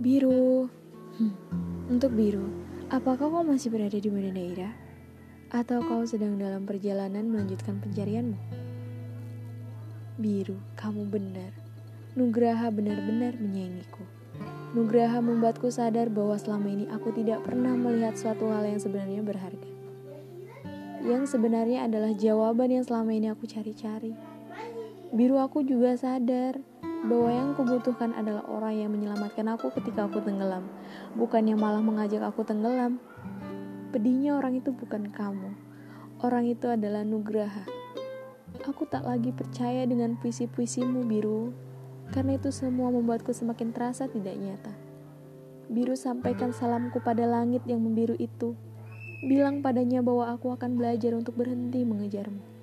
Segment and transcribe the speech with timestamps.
[0.00, 0.64] Biru.
[1.20, 1.36] Hmm.
[1.92, 2.48] Untuk biru,
[2.88, 4.72] apakah kau masih berada di Medan Daerah?
[5.52, 8.40] Atau kau sedang dalam perjalanan melanjutkan pencarianmu?
[10.16, 11.52] Biru, kamu benar.
[12.16, 14.00] Nugraha benar-benar menyayangiku.
[14.72, 19.68] Nugraha membuatku sadar bahwa selama ini aku tidak pernah melihat suatu hal yang sebenarnya berharga.
[21.04, 24.16] Yang sebenarnya adalah jawaban yang selama ini aku cari-cari.
[25.12, 26.56] Biru aku juga sadar
[27.00, 30.68] bahwa yang kubutuhkan adalah orang yang menyelamatkan aku ketika aku tenggelam,
[31.16, 33.00] bukan yang malah mengajak aku tenggelam.
[33.90, 35.56] Pedihnya orang itu bukan kamu.
[36.20, 37.64] Orang itu adalah Nugraha.
[38.68, 41.56] Aku tak lagi percaya dengan puisi-puisimu, Biru.
[42.12, 44.74] Karena itu semua membuatku semakin terasa tidak nyata.
[45.70, 48.58] Biru sampaikan salamku pada langit yang membiru itu.
[49.22, 52.59] Bilang padanya bahwa aku akan belajar untuk berhenti mengejarmu.